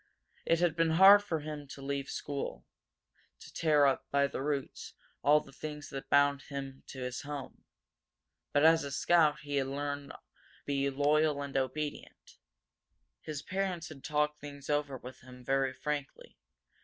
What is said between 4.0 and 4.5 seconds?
by the